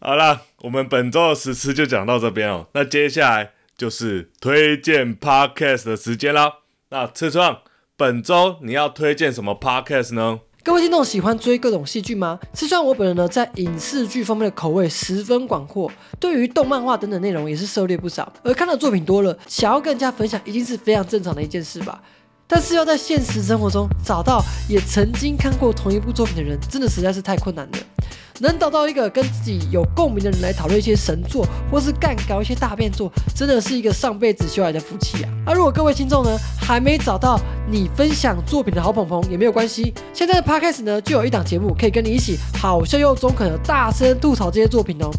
[0.00, 2.66] 好了，我们本周的实词就讲到这边哦。
[2.72, 6.52] 那接下来就是推荐 podcast 的时间啦。
[6.90, 7.58] 那车创，
[7.96, 10.40] 本周你要推荐什么 podcast 呢？
[10.64, 12.38] 各位听众喜欢追各种戏剧吗？
[12.52, 15.90] 吃川我本人呢，在影视剧方面的口味十分广阔，
[16.20, 18.32] 对于动漫画等等内容也是涉猎不少。
[18.42, 22.02] 而看到作品多了，想要跟人家分享，已经是非常正常的一件事吧。
[22.48, 27.78] 但是要在现实生活中找到也曾经看过同一部作品的人，真的实在是太困难了。
[28.40, 35.30] 能找到一个跟自己有共鸣的人来讨论一些神作，或是干搞一些大变作，真的是一个上辈子修来的福气啊！
[35.44, 37.38] 而如果各位听众呢还没找到
[37.68, 45.10] 你分享作品的好捧捧，也没有关系，现在的 podcast 呢就有一档节目可以跟你一起好笑又中肯的大声吐槽这些作品哦。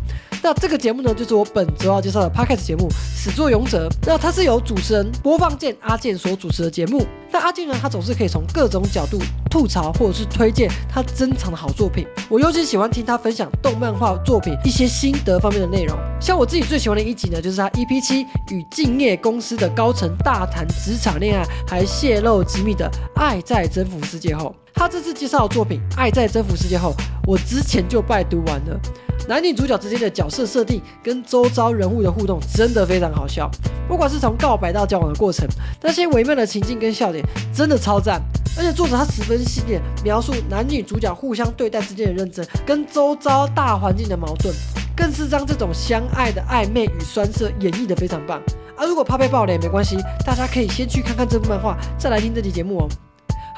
[0.42, 3.90] 那这个节目呢，就是我本周要介绍的 podcast 节目《始作俑者》。
[4.06, 7.06] 那它是由主持人播放键阿健所主持的节目。
[7.32, 9.20] 那阿健呢，他总是可以从各种角度
[9.52, 12.08] 吐槽或者是推荐他珍藏的好作品。
[12.30, 15.96] 我尤其喜欢听他分享动漫画作品一些心得方面的内容。
[16.20, 22.90] 像我自己最喜欢的一集呢，就是他 EP 七与敬业公司的高层大谈职场恋爱，还泄露机密的
[23.22, 24.56] 《爱在征服世界后》。
[24.80, 26.92] 他这次介绍的作品《爱在征服世界后》，
[27.28, 28.80] 我之前就拜读完了。
[29.28, 33.52] 男女主角之间的角色设定跟周遭人物的互动真的非常好笑，
[33.90, 35.46] 不管是从告白到交往的过程，
[35.82, 37.22] 那些微妙的情境跟笑点
[37.54, 38.22] 真的超赞。
[38.58, 44.56] 而且作者他十分细腻描述男女主角互相对待之间的认真，跟周遭大环境的矛盾，
[44.96, 48.42] 更是将这种相爱的暧昧与酸涩演绎的非常棒。
[48.78, 52.90] 而如果怕被爆雷没关系，大家可以先去看看这部漫画，再来听这期节目哦。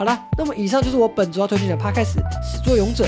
[0.02, 1.94] 好了，那么以上就是我本周要推荐的 Podcast
[2.42, 3.06] 《始作俑者》。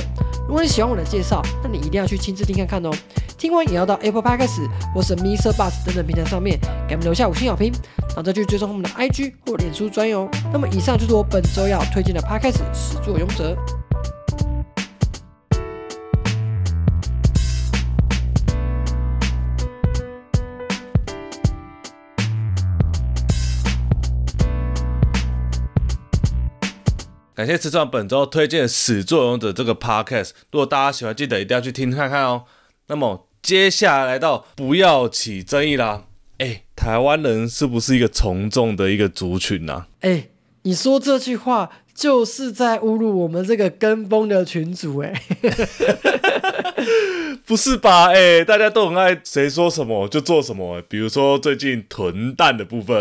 [0.48, 2.96] 如果你喜欢我的介绍，那你一定要去亲自听看看哦。
[3.36, 5.52] 听完也要到 Apple Podcast 或是 Mr.
[5.54, 7.74] Bus 等等平台上面给我们留下五星好评，
[8.10, 10.30] 然后再去追踪我们的 IG 或脸书专用。
[10.52, 13.58] 那么以上就是我本周要推荐的 Podcast《始作俑者》。
[27.44, 32.46] 感谢池壮本周推荐《始作俑者》这个 podcast，如果大家喜欢，记得一定要去听看看哦。
[32.88, 36.06] 那么接下来来到不要起争议啦，
[36.38, 39.88] 哎，台湾人是不是一个从众的一个族群呢？
[40.00, 40.30] 哎，
[40.62, 45.14] 你说这句话就是在侮辱我们这个跟风的群主哎。
[47.46, 48.08] 不是吧？
[48.08, 50.82] 哎，大家都很爱谁说什么就做什么。
[50.88, 52.98] 比如说最近囤蛋的部分，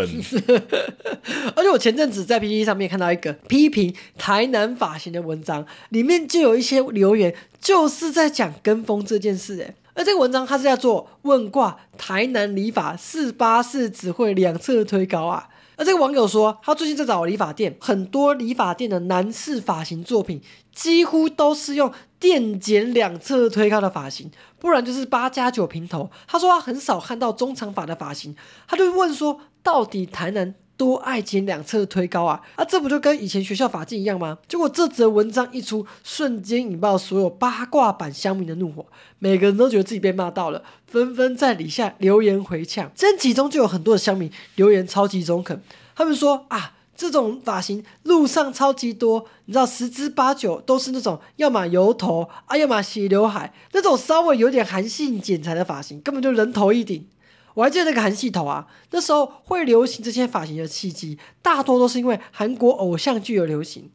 [1.55, 9.61] 而且我前阵子在 PPT 上面看到一个批评台南发型的文章，里面就有一些留言，就是在讲跟风这件事。
[9.61, 15.47] 哎，而这个文章它是要做问卦台南理法四八四只会两侧推高啊。
[15.77, 26.09] 那这个网友说，他最近在找理发店，很多理发店的男士发型作品几乎都是用电剪两侧推开的发型，不然就是八加九平头。
[26.27, 28.35] 他说他很少看到中长发的发型，
[28.67, 30.55] 他就问说，到底台南？
[30.75, 32.41] 多爱剪两侧推高啊！
[32.55, 34.37] 啊，这不就跟以前学校法镜一样吗？
[34.47, 38.85] 结果这则文章一出，瞬间引爆所有八卦版乡民的怒火，
[39.19, 42.91] 每个人都觉得自己被骂到了，纷纷在底下留言回呛。
[42.95, 45.61] 这其中就有很多的乡民留言超级中肯，
[45.95, 57.05] 他们说啊，这种发型路上超级多，你知道十之八九都是那种要么油头啊，要么斜刘海，那种稍微有点韩系剪裁的发型，根本就人头一顶。
[57.53, 63.89] 我还记得那个韩系头啊，那时候会流行这些发型的契机，大多都是因为韩国偶像剧而流行。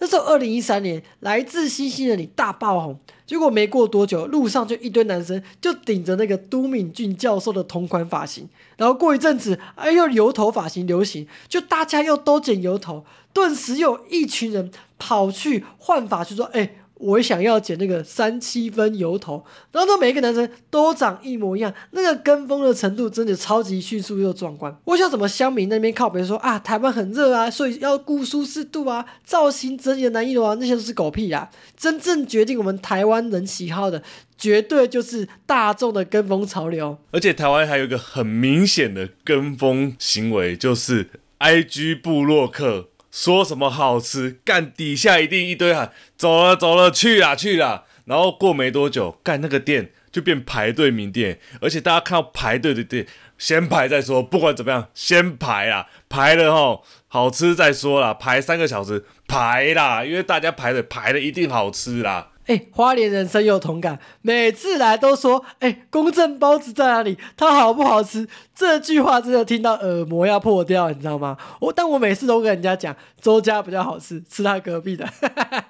[0.00, 16.76] 那时候二零一三年，《来自星星的你》大爆红，结果没过多久，路上就一堆男生就顶着那个都敏俊教授的同款发型，然后过一阵子，哎又油头发型流行，就大家又都剪油头，顿时又一群人跑去换发，就说哎。
[17.04, 24.74] 我想要剪那个三七分油头，然后呢，每一个男生都长一模一样，那个跟风的程度真的超级迅速又壮观。
[24.84, 31.50] 我想怎么乡民那边靠别说啊，台湾很热啊，所以要顾舒适度啊，造型整理的难易度啊，那些都是狗屁啊！
[31.76, 34.02] 真正决定我们台湾人喜好的，
[34.38, 36.96] 绝对就是大众的跟风潮流。
[37.10, 42.88] 而且台湾还有一个很明显的跟风行为，就是 I G 部落客。
[43.14, 53.06] 说什么好吃，干底下一定一堆喊走了走了去啦去啦，然后过没多久，干那个店就变排队名店，而且大家看到排队的店，
[53.38, 62.30] 先排再说，不管怎么样，先排啊，排了吼，好吃再说啦，排三个小时排啦，因为大家排的排的一定好吃啦。
[62.46, 67.16] 哎，花莲人深有同感，每次来都说：“哎，公正包子在哪里？
[67.36, 71.36] 它好不好吃？”这句话真的听到耳膜要破掉，你知道吗？
[71.60, 75.08] 我但我每次都跟人家讲，周家比较好吃，吃他隔壁的。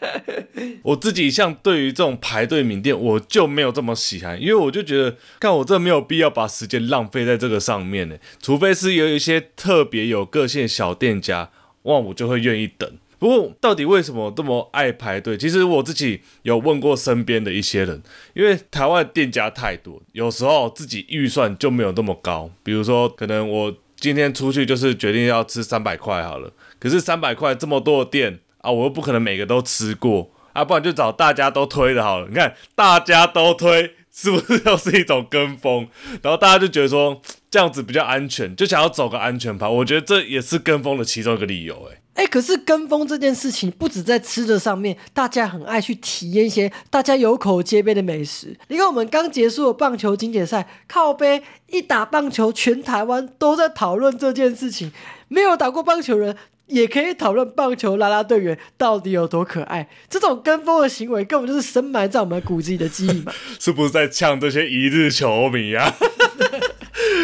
[0.83, 8.17] 我自己像对于这种排队名店，我就没有这么喜欢，因为我就觉得，看我这没有必要把时间浪费在这个上面呢。
[8.43, 11.51] 除非是有一些特别有个性小店家，
[11.83, 12.91] 哇，我就会愿意等。
[13.25, 15.39] 不过，到底为什么这么爱排队？
[15.39, 18.03] 其实我自己有问过身边的一些人，
[18.35, 22.51] 因为台湾店家太多，有时候自己预算就没有那么高。
[22.63, 32.29] 比如说，可能我今天出去就是决定要吃三百块好了，可是三百块这么多的店啊，我又不可能每个都吃过啊，不然就找大家都推的好了。
[32.29, 35.89] 你看，大家都推，是不是又是一种跟风？
[36.21, 37.23] 然后大家就觉得说
[37.55, 39.69] 这样子比较安全，就想要走个安全牌。
[39.69, 41.89] 我觉得这也是跟风的其中一个理由。
[41.89, 48.59] 哎，哎，可是跟风这件事情不止在吃的上面，大家很爱去体验一些大家有口皆碑的美食。
[48.67, 54.91] 你看，我们刚结束的棒球经典赛，靠背一打棒球，全台湾都在讨论这件事情。
[55.29, 56.37] 没有打过棒球人。
[56.67, 63.31] 也可以讨论棒球啦啦队员到底有多可爱，这种跟风的行为根本就是深埋在我们骨子里的记忆嘛。
[63.61, 65.95] 是不是在呛这些一日球迷啊？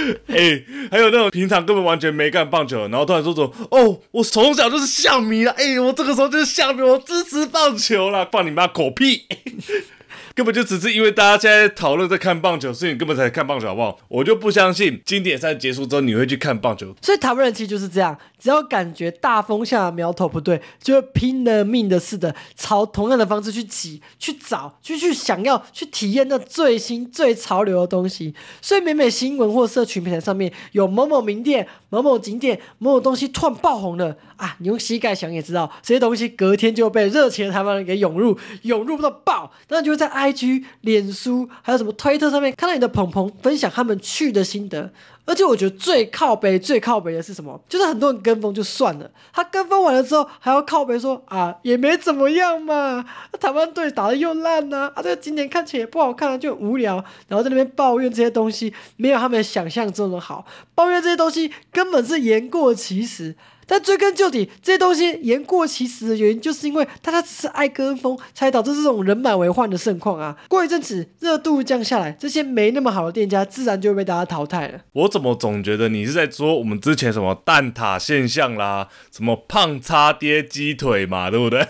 [0.29, 9.27] 哎，还有那种平常根本完全没干棒球，然后突然说说哦，我从小就是象迷了，哎，我这个时候就是象迷，我支持棒球了，放你妈狗屁！
[10.35, 13.99] 根本就只是因为大家现在讨论在看棒球，所以你根本才看棒球，好不好？
[14.09, 16.95] 我就不相信经典赛结束之后你会去看棒球。
[17.03, 28.35] 所以台湾人其实就是这样，只要感觉大风向的苗头不对，就会拼了命的似的朝同样的方式去挤、去找、去去想要去体验那最新最潮流的东西。
[28.63, 40.30] 所以每每新闻或社群平台上面有某某名店、某某景点、某某东西突然爆红了啊，你用膝盖想也知道，这些东西隔天就被热情的台湾人给涌入，涌入到爆，那就会在 I。
[40.33, 44.93] G、脸书还有什么推特上面看到你的朋朋分享他们去的心得，
[45.25, 47.61] 而且我觉得最靠背、最靠背的是什么？
[47.69, 53.05] 就是很多人跟风就算了，他跟风完了之后还要靠背说啊也没怎么样嘛，
[53.41, 63.35] 台湾队打的又烂呐，啊这个今年看起来也不好看，就无聊，然后在那边抱怨这些东西没有他们想象中的好，抱怨这些东西根本是言过其实。
[63.71, 70.37] 但追根究底，这些东西言过其实的原因，就是因为大家只是爱跟风，才导致这种人满为患的盛况啊！
[70.49, 74.81] 过一阵子热度降下来，这些没那么好的店家，自然就会被大家淘汰了。
[74.95, 81.65] 我怎么总觉得你是在说我们之前什么蛋挞现象啦，什么胖叉爹鸡腿嘛，对不对？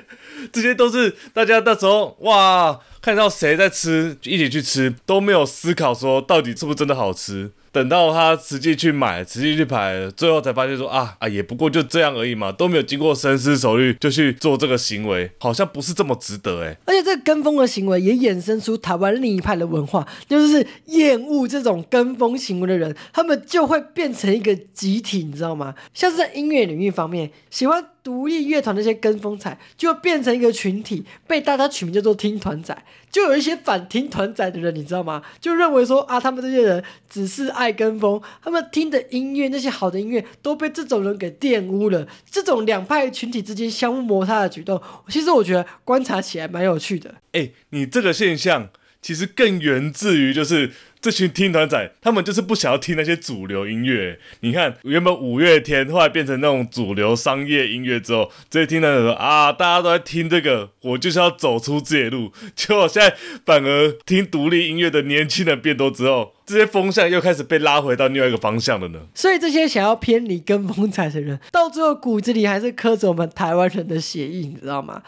[0.52, 7.52] 这些都是大家那时候哇，看到谁在吃，一起去吃，都没有思考说到底是不是真的好吃。
[7.70, 16.76] 等到他实际去买，实际去排，最后才发现说啊啊，也不过就这样而已嘛，都没有经过深思熟虑就去做这个行为，好像不是这么值得哎。
[16.86, 25.76] 而且这个跟风的行为也衍生出台湾另一派的文化，就是厌恶这种跟风行为的人，他们就会变成一个集体，你知道吗？
[25.94, 27.86] 像是在音乐领域方面，喜欢。
[28.06, 32.84] 独立乐团那些跟风仔就变成一个群体，被大家取名叫做听团仔。
[33.10, 35.20] 就有一些反听团仔的人，你知道吗？
[35.40, 42.06] 就认为说啊，他们这些人只是爱跟风，他们听的音乐那些好的音乐都被这种人给玷污了。
[42.30, 47.16] 这种两派群体之间相互摩擦的举动，其实我觉得观察起来蛮有趣的。
[47.32, 48.68] 哎，你这个现象
[49.02, 50.70] 其实更源自于就是。
[51.06, 54.18] 这群听团仔，他们就是不想要听那些主流音乐。
[54.40, 62.32] 你看，原本五月天后来变成那种主流商业音乐之后，这些听团仔说啊，大家都在听这个，我就是要走出自己的路。
[62.56, 68.98] 结果现在反而听独立音乐的年轻人变多之后，这些风向又开始被拉回到另外一个方向了呢。
[69.14, 75.00] 所以这些想要偏离跟风仔的人，到最后骨子里还是刻着我们台湾人的血印，你知道吗？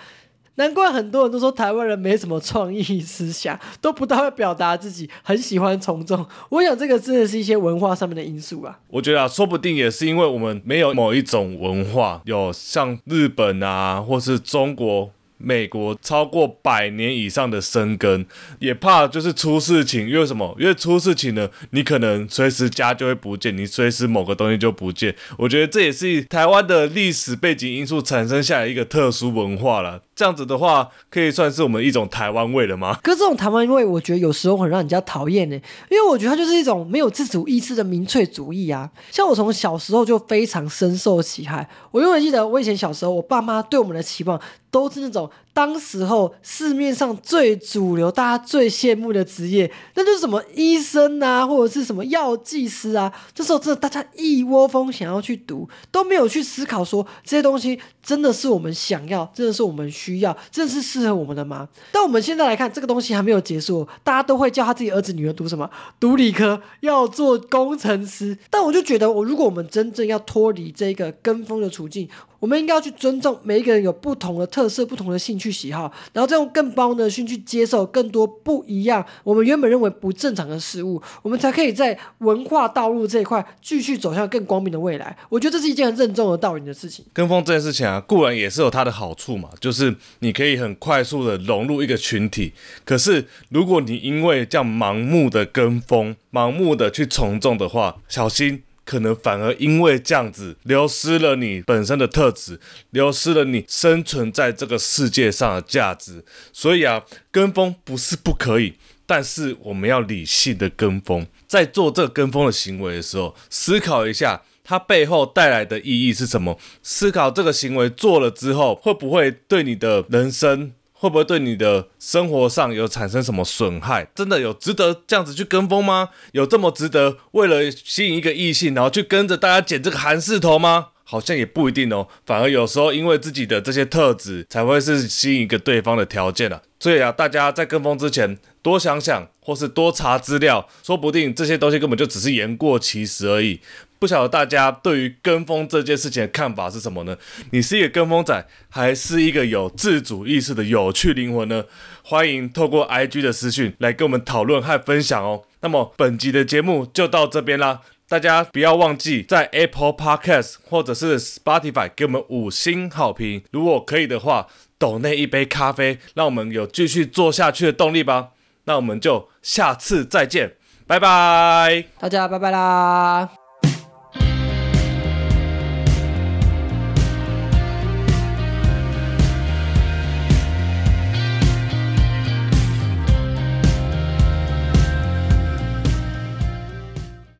[0.58, 6.26] 难怪很多人都说台湾人没什么创意思想，都不太会表达自己，很喜欢从众。
[6.50, 8.78] 我想这个真的是一些文化上面的因素啊。
[8.88, 15.10] 我觉得啊，说不定也是因为我们没有某一种文化，有像日本啊，或是中国。
[15.38, 18.26] 美国超过百年以上的生根，
[18.58, 20.54] 也怕就是出事情，因为什么？
[20.58, 25.14] 因为出事情呢，你可能随时家就会不见，你随时某个东西就不见。
[25.38, 30.02] 我觉得这也是台湾的历史背景因素产生下来一个特殊文化了。
[30.14, 32.98] 这样子的话，可以算是我们一种台湾味了吗？
[33.04, 35.54] 可这种台湾味，我觉得有时候很让人家讨厌呢，
[35.88, 38.90] 因为我觉得它就是一种没有自主意识的民粹主义啊。
[39.12, 44.40] 像我从小时候就非常深受其害，我永远记得我以前小时候，我爸妈对我们的期望。
[44.70, 53.12] 都是那种当时候市面上最主流、大家最羡慕的职业，那就是什么医生啊，或者是什么药剂师啊。
[53.34, 61.68] 这时候真的大家一窝蜂想要去读，都没有去思考说这些东西真的是我们想要，真的是我们需要，真的是适合我们的吗？
[61.90, 68.38] 但我们现在来看，这个东西还没有结束，大家都会叫他自己儿子女儿读什么，读理科，要做工程师。
[68.48, 85.16] 但我就觉得，我如果我们真正要脱离这个跟风的处境，我们应该要去尊重每一个人有不同的特色、不同的兴趣喜好，然后再用更包容的心去接受更多不一样、我们原本认为不正常的事物，我们才可以在文化道路这一块继续走向更光明的未来。
[85.28, 87.04] 我觉得这是一件很任重而道远的事情。
[87.12, 92.52] 跟风这件事情啊，固然也是有它的好处嘛，就是你可以很快速的融入一个群体。
[92.84, 98.62] 可是如果你因为这样盲目的跟风、盲目的去从众的话，小心。
[98.88, 102.58] 可能反而因为这样子流失了你本身的特质，
[102.88, 106.24] 流失了你生存在这个世界上的价值。
[106.54, 120.72] 所以啊，跟风不是不可以，但是我们要理性的跟风，在做这个跟风的行为的时候，思考一下它背后带来的意义是什么，思考这个行为做了之后会不会对你的人生。
[121.00, 124.08] 会不会对你的生活上有产生什么损害？
[124.16, 126.08] 真的有值得这样子去跟风吗？
[126.32, 130.88] 有这么值得为了吸引一个异性，然后去跟着大家剪这个韩式头吗？
[131.04, 132.06] 好像也不一定哦。
[132.26, 136.60] 反而有时候因为自己的这些特质，才会是吸引一个对方的条件啊。
[136.80, 138.36] 所以啊，大家在跟风之前
[138.68, 143.60] 多想想，或是多查资料，说不定这些东西根本就只是言过其实而已。
[143.98, 147.16] 不晓得大家对于跟风这件事情的看法是什么呢？
[147.50, 151.64] 你是一个跟风仔，还是一个有自主意识的有趣灵魂呢？
[152.04, 155.42] 欢迎透过 IG 的私讯来跟我们讨论和分享哦。
[155.62, 163.42] 那么本集的节目就到这边啦，大家不要忘记在 Apple Podcast 或者是 Spotify 给我们五星好评。
[163.50, 164.46] 如果可以的话，
[164.78, 168.28] 抖那一杯咖啡，让我们有继续做下去的动力吧。
[168.68, 170.54] 那我们就下次再见，
[170.86, 173.47] 拜拜，大家拜拜啦。